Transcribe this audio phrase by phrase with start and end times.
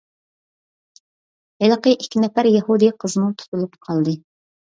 [1.63, 4.15] ھېلىقى ئىككى نەپەر يەھۇدىي قىزمۇ تۇتۇلۇپ قالدى.